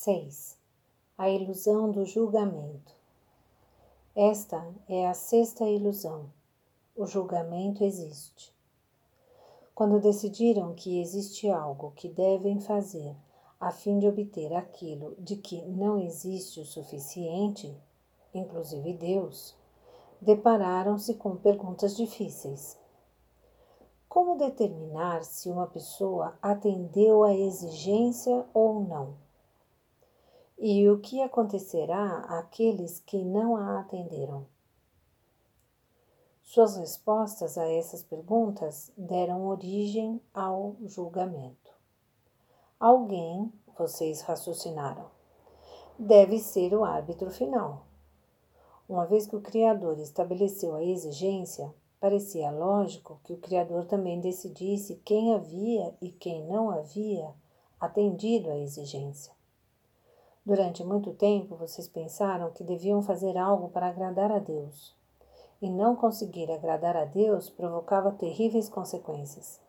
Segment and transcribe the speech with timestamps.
[0.00, 0.56] 6.
[1.18, 2.94] A ilusão do julgamento.
[4.14, 6.30] Esta é a sexta ilusão.
[6.96, 8.54] O julgamento existe.
[9.74, 13.12] Quando decidiram que existe algo que devem fazer
[13.58, 17.76] a fim de obter aquilo de que não existe o suficiente,
[18.32, 19.56] inclusive Deus,
[20.20, 22.78] depararam-se com perguntas difíceis.
[24.08, 29.27] Como determinar se uma pessoa atendeu à exigência ou não?
[30.60, 34.44] E o que acontecerá àqueles que não a atenderam?
[36.42, 41.72] Suas respostas a essas perguntas deram origem ao julgamento.
[42.80, 45.06] Alguém, vocês raciocinaram,
[45.96, 47.86] deve ser o árbitro final.
[48.88, 54.96] Uma vez que o Criador estabeleceu a exigência, parecia lógico que o Criador também decidisse
[55.04, 57.32] quem havia e quem não havia
[57.78, 59.37] atendido à exigência.
[60.48, 64.96] Durante muito tempo vocês pensaram que deviam fazer algo para agradar a Deus.
[65.60, 69.60] E não conseguir agradar a Deus provocava terríveis consequências.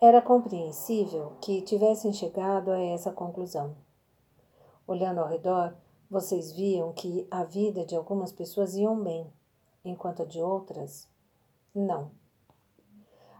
[0.00, 3.76] Era compreensível que tivessem chegado a essa conclusão.
[4.86, 5.76] Olhando ao redor,
[6.10, 9.30] vocês viam que a vida de algumas pessoas iam bem,
[9.84, 11.06] enquanto a de outras
[11.74, 12.10] não.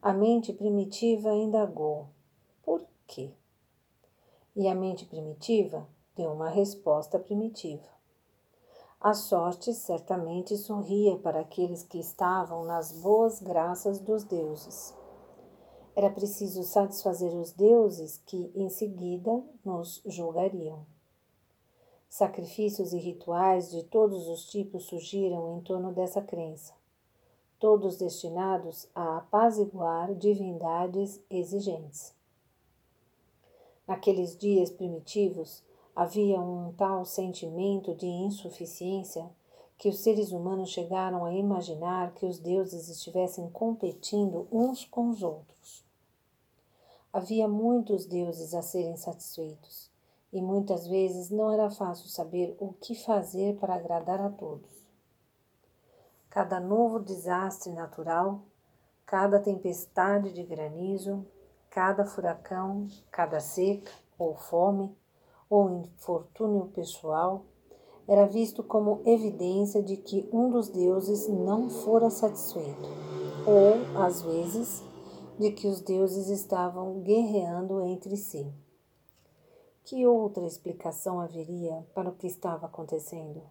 [0.00, 2.08] A mente primitiva indagou:
[2.64, 3.34] por quê?
[4.54, 5.86] e a mente primitiva
[6.26, 7.88] uma resposta primitiva.
[9.00, 14.94] A sorte certamente sorria para aqueles que estavam nas boas graças dos deuses.
[15.96, 20.84] Era preciso satisfazer os deuses que, em seguida, nos julgariam.
[22.10, 26.74] Sacrifícios e rituais de todos os tipos surgiram em torno dessa crença,
[27.58, 32.12] todos destinados a apaziguar divindades exigentes.
[33.86, 35.62] Naqueles dias primitivos,
[36.00, 39.28] havia um tal sentimento de insuficiência
[39.76, 45.22] que os seres humanos chegaram a imaginar que os deuses estivessem competindo uns com os
[45.22, 45.84] outros.
[47.12, 49.90] Havia muitos deuses a serem satisfeitos,
[50.32, 54.88] e muitas vezes não era fácil saber o que fazer para agradar a todos.
[56.30, 58.40] Cada novo desastre natural,
[59.04, 61.26] cada tempestade de granizo,
[61.68, 64.98] cada furacão, cada seca ou fome
[65.50, 67.44] ou infortúnio pessoal
[68.06, 72.88] era visto como evidência de que um dos deuses não fora satisfeito,
[73.46, 74.82] ou, às vezes,
[75.38, 78.52] de que os deuses estavam guerreando entre si.
[79.84, 83.42] Que outra explicação haveria para o que estava acontecendo?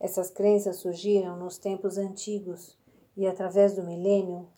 [0.00, 2.78] Essas crenças surgiram nos tempos antigos
[3.16, 4.48] e, através do milênio,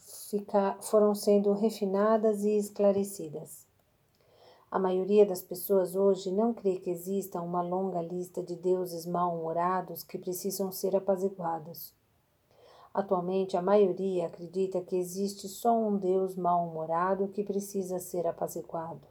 [0.81, 3.66] foram sendo refinadas e esclarecidas.
[4.71, 10.03] A maioria das pessoas hoje não crê que exista uma longa lista de deuses mal-humorados
[10.03, 11.94] que precisam ser apaziguados.
[12.93, 19.06] Atualmente, a maioria acredita que existe só um Deus mal-humorado que precisa ser apaziguado.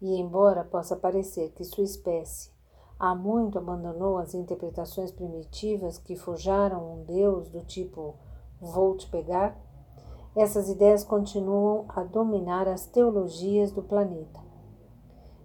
[0.00, 2.50] E, embora possa parecer que sua espécie
[2.98, 8.14] há muito abandonou as interpretações primitivas que forjaram um Deus do tipo
[8.60, 9.60] vou te pegar,
[10.34, 14.40] essas ideias continuam a dominar as teologias do planeta.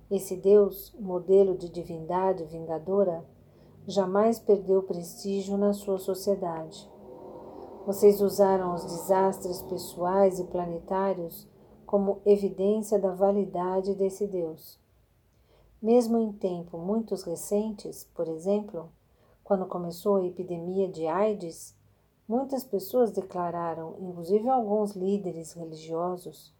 [0.09, 3.25] Esse Deus, modelo de divindade vingadora,
[3.86, 6.90] jamais perdeu prestígio na sua sociedade.
[7.86, 11.48] Vocês usaram os desastres pessoais e planetários
[11.86, 14.80] como evidência da validade desse Deus.
[15.81, 18.90] Mesmo em tempos muito recentes, por exemplo,
[19.44, 21.77] quando começou a epidemia de AIDS,
[22.28, 26.54] muitas pessoas declararam, inclusive alguns líderes religiosos,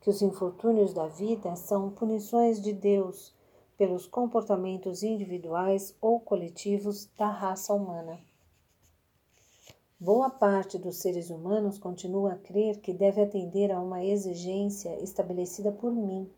[0.00, 3.34] que os infortúnios da vida são punições de Deus
[3.76, 8.18] pelos comportamentos individuais ou coletivos da raça humana.
[9.98, 15.72] Boa parte dos seres humanos continua a crer que deve atender a uma exigência estabelecida
[15.72, 16.30] por mim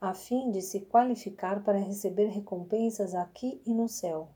[0.00, 4.28] a fim de se qualificar para receber recompensas aqui e no céu.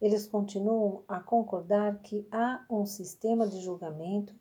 [0.00, 4.34] Eles continuam a concordar que há um sistema de julgamento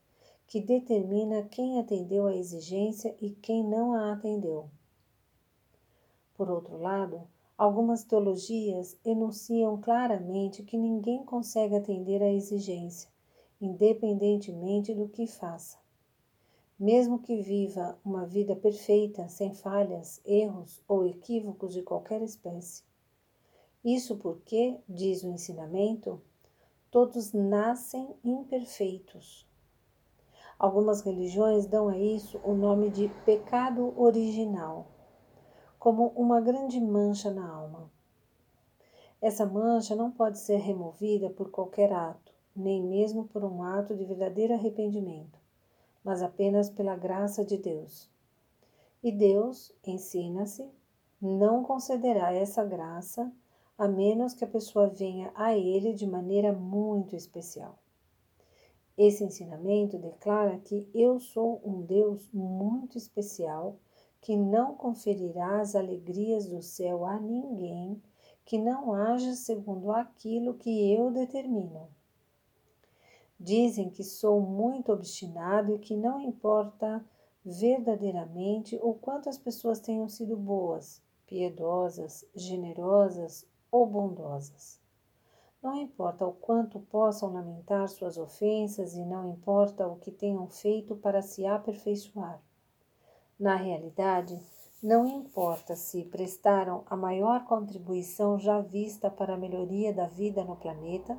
[0.45, 4.69] que determina quem atendeu à exigência e quem não a atendeu.
[6.35, 7.27] Por outro lado,
[7.57, 13.09] algumas teologias enunciam claramente que ninguém consegue atender à exigência,
[13.59, 15.77] independentemente do que faça
[16.79, 22.83] mesmo que viva uma vida perfeita, sem falhas, erros ou equívocos de qualquer espécie.
[23.83, 26.21] Isso porque, diz o ensinamento,
[26.91, 29.47] todos nascem imperfeitos.
[30.59, 34.87] Algumas religiões dão a isso o nome de pecado original.
[35.79, 37.89] como uma grande mancha na alma.
[39.21, 44.03] Essa mancha não pode ser removida por qualquer ato, nem mesmo por um ato de
[44.03, 45.39] verdadeiro arrependimento,
[46.03, 48.09] mas apenas pela graça de Deus.
[49.03, 50.69] E Deus, ensina-se,
[51.21, 53.31] não concederá essa graça
[53.77, 57.77] a menos que a pessoa venha a Ele de maneira muito especial.
[58.97, 63.77] Esse ensinamento declara que eu sou um Deus muito especial
[64.19, 68.01] que não conferirá as alegrias do céu a ninguém
[68.43, 71.87] que não haja segundo aquilo que eu determino.
[73.39, 77.05] Dizem que sou muito obstinado e que não importa
[77.45, 83.45] verdadeiramente o quanto as pessoas tenham sido boas, piedosas, generosas
[83.77, 84.79] ou bondosas.
[85.61, 90.95] Não importa o quanto possam lamentar suas ofensas e não importa o que tenham feito
[90.95, 92.41] para se aperfeiçoar.
[93.39, 94.39] Na realidade,
[94.81, 100.55] não importa se prestaram a maior contribuição já vista para a melhoria da vida no
[100.55, 101.17] planeta,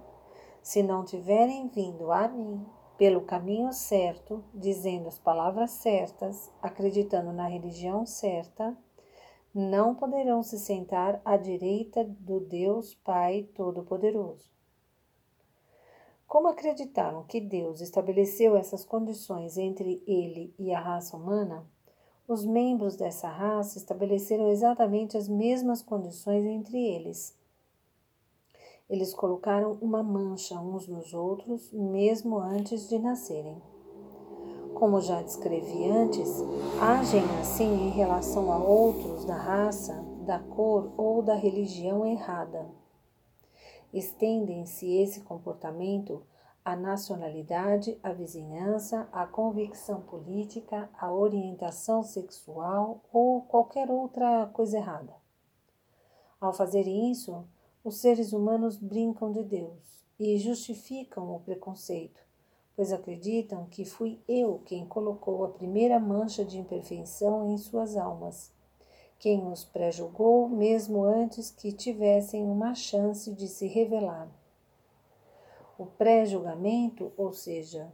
[0.63, 2.65] se não tiverem vindo a mim
[2.97, 8.77] pelo caminho certo, dizendo as palavras certas, acreditando na religião certa,
[9.59, 14.49] não poderão se sentar à direita do Deus Pai Todo-Poderoso.
[16.29, 21.67] Como acreditaram que Deus estabeleceu essas condições entre ele e a raça humana,
[22.29, 27.37] os membros dessa raça estabeleceram exatamente as mesmas condições entre eles.
[28.89, 33.61] Eles colocaram uma mancha uns nos outros, mesmo antes de nascerem
[34.79, 36.29] como já descrevi antes,
[36.81, 39.93] agem assim em relação a outros da raça,
[40.25, 42.71] da cor ou da religião errada.
[43.93, 46.23] Estendem-se esse comportamento
[46.65, 55.15] à nacionalidade, à vizinhança, à convicção política, à orientação sexual ou qualquer outra coisa errada.
[56.41, 57.45] Ao fazerem isso,
[57.83, 62.28] os seres humanos brincam de Deus e justificam o preconceito
[62.79, 68.53] pois acreditam que fui eu quem colocou a primeira mancha de imperfeição em suas almas,
[69.19, 74.29] quem os pré-julgou mesmo antes que tivessem uma chance de se revelar.
[75.77, 77.93] O pré-julgamento, ou seja,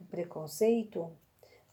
[0.00, 1.10] o preconceito,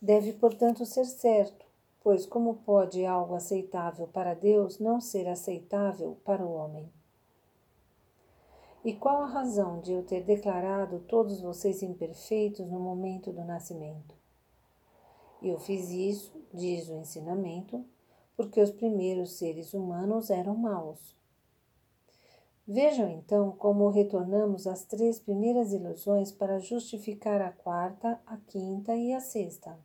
[0.02, 1.64] deve, portanto, ser certo,
[2.02, 6.92] pois como pode algo aceitável para Deus não ser aceitável para o homem?
[8.86, 14.16] E qual a razão de eu ter declarado todos vocês imperfeitos no momento do nascimento?
[15.42, 17.84] Eu fiz isso, diz o ensinamento,
[18.36, 21.16] porque os primeiros seres humanos eram maus.
[22.68, 29.14] Vejam então como retornamos às três primeiras ilusões para justificar a quarta, a quinta e
[29.14, 29.78] a sexta.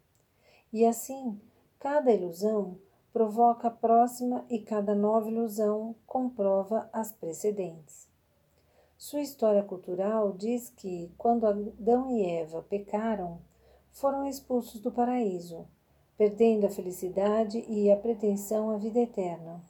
[0.72, 1.40] E assim,
[1.78, 2.76] cada ilusão
[3.12, 8.11] provoca a próxima e cada nova ilusão comprova as precedentes.
[9.02, 13.40] Sua história cultural diz que, quando Adão e Eva pecaram,
[13.90, 15.66] foram expulsos do paraíso,
[16.16, 19.60] perdendo a felicidade e a pretensão à vida eterna,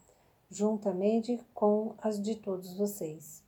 [0.50, 3.43] juntamente com as de todos vocês.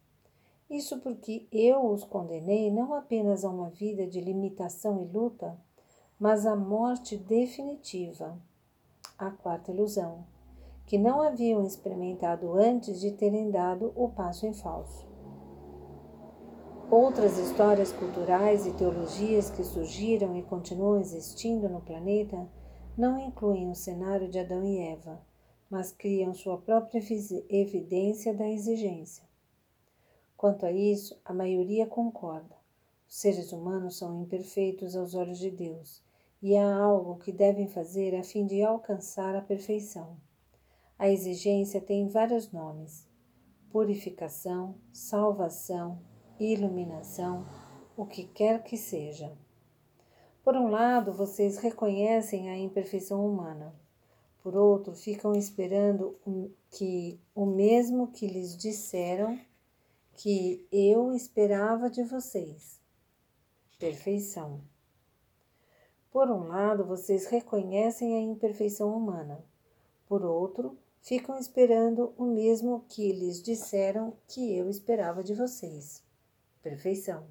[0.71, 5.55] Isso porque eu os condenei não apenas a uma vida de limitação e luta,
[6.19, 8.39] mas à morte definitiva,
[9.19, 10.25] a quarta ilusão,
[10.87, 15.13] que não haviam experimentado antes de terem dado o passo em falso.
[16.91, 22.47] Outras histórias culturais e teologias que surgiram e continuam existindo no planeta
[22.97, 25.21] não incluem o cenário de Adão e Eva,
[25.71, 27.01] mas criam sua própria
[27.49, 29.25] evidência da exigência.
[30.37, 32.55] Quanto a isso, a maioria concorda.
[33.09, 36.03] Os seres humanos são imperfeitos aos olhos de Deus
[36.43, 40.19] e há algo que devem fazer a fim de alcançar a perfeição.
[40.99, 43.09] A exigência tem vários nomes:
[43.71, 45.99] purificação, salvação,
[46.39, 47.47] iluminação,
[47.97, 49.33] o que quer que seja.
[50.43, 53.75] Por um lado, vocês reconhecem a imperfeição humana.
[54.43, 56.19] Por outro, ficam esperando
[56.71, 59.39] que o mesmo que lhes disseram
[60.17, 62.81] que eu esperava de vocês.
[63.79, 64.61] Perfeição.
[66.11, 69.45] Por um lado, vocês reconhecem a imperfeição humana.
[70.07, 76.05] Por outro, ficam esperando o mesmo que lhes disseram que eu esperava de vocês
[76.65, 77.27] perfeição.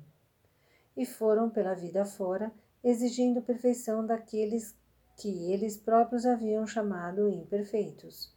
[0.96, 4.78] E foram pela vida fora, exigindo perfeição daqueles
[5.18, 8.32] que eles próprios haviam chamado imperfeitos,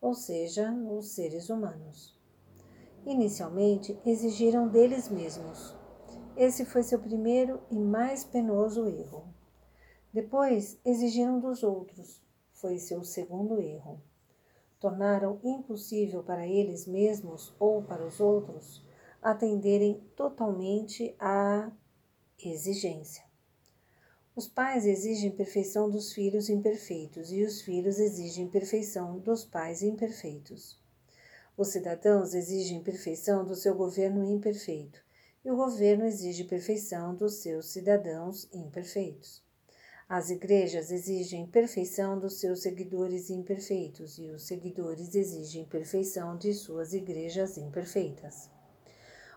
[0.00, 2.18] ou seja, os seres humanos.
[3.06, 5.74] Inicialmente, exigiram deles mesmos.
[6.36, 9.24] Esse foi seu primeiro e mais penoso erro.
[10.12, 12.20] Depois, exigiram dos outros.
[12.52, 14.02] Foi seu segundo erro.
[14.80, 18.82] tornaram impossível para eles mesmos ou para os outros
[19.22, 21.70] atenderem totalmente à
[22.42, 23.24] exigência.
[24.34, 30.80] Os pais exigem perfeição dos filhos imperfeitos e os filhos exigem perfeição dos pais imperfeitos.
[31.56, 35.02] Os cidadãos exigem perfeição do seu governo imperfeito
[35.44, 39.42] e o governo exige perfeição dos seus cidadãos imperfeitos.
[40.08, 46.94] As igrejas exigem perfeição dos seus seguidores imperfeitos e os seguidores exigem perfeição de suas
[46.94, 48.50] igrejas imperfeitas.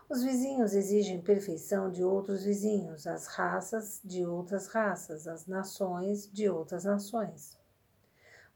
[0.06, 6.46] Os vizinhos exigem perfeição de outros vizinhos, as raças de outras raças, as nações de
[6.48, 7.58] outras nações.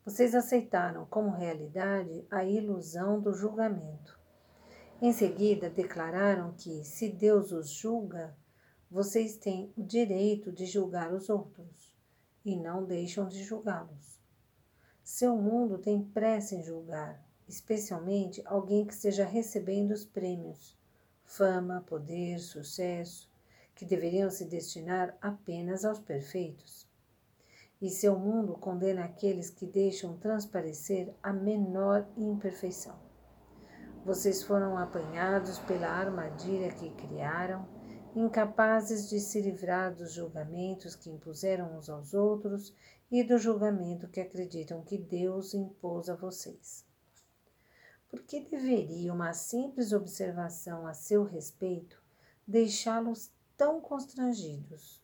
[0.05, 4.19] Vocês aceitaram como realidade a ilusão do julgamento.
[5.01, 8.37] Em seguida, declararam que, se Deus os julga,
[8.91, 11.95] vocês têm o direito de julgar os outros
[12.45, 14.21] e não deixam de julgá-los.
[15.03, 20.78] Seu mundo tem pressa em julgar, especialmente alguém que esteja recebendo os prêmios,
[21.29, 23.31] fama, poder, sucesso,
[23.75, 26.89] que deveriam se destinar apenas aos perfeitos.
[27.81, 32.99] E seu mundo condena aqueles que deixam transparecer a menor imperfeição.
[34.05, 37.69] Vocês foram apanhados pela armadilha que criaram
[38.17, 42.75] incapazes de se livrar dos julgamentos que impuseram uns aos outros
[43.11, 46.88] e do julgamento que acreditam que Deus impôs a vocês.
[48.09, 52.03] Por que deveria uma simples observação a seu respeito
[52.47, 55.03] deixá-los tão constrangidos?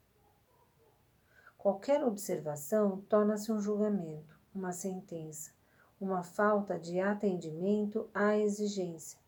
[1.59, 5.53] Qualquer observação torna-se um julgamento, uma sentença,
[6.01, 9.19] uma falta de atendimento à exigência,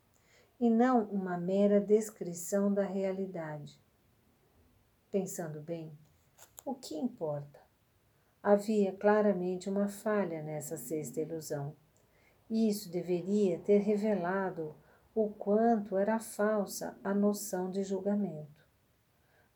[0.59, 3.79] e não uma mera descrição da realidade.
[5.11, 5.93] Pensando bem,
[6.65, 7.61] o que importa?
[8.43, 11.75] Havia claramente uma falha nessa sexta ilusão.
[12.49, 14.75] Isso deveria ter revelado
[15.13, 18.65] o quanto era falsa a noção de julgamento.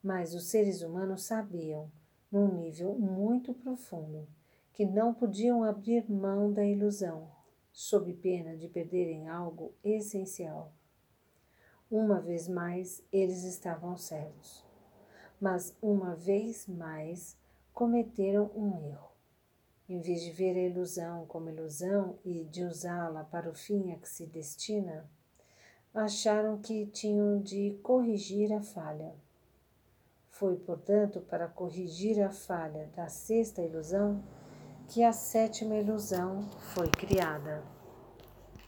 [0.03, 1.91] Mas os seres humanos sabiam,
[2.33, 4.27] num nível muito profundo,
[4.73, 7.31] que não podiam abrir mão da ilusão,
[7.73, 10.73] sob pena de perderem algo essencial.
[11.91, 14.65] Uma vez mais, eles estavam certos.
[15.41, 17.37] Mas uma vez mais,
[17.73, 19.10] cometeram um erro.
[19.91, 23.97] Em vez de ver a ilusão como ilusão e de usá-la para o fim a
[23.97, 25.05] que se destina,
[25.93, 29.13] acharam que tinham de corrigir a falha.
[30.29, 34.23] Foi, portanto, para corrigir a falha da sexta ilusão
[34.87, 37.61] que a sétima ilusão foi criada.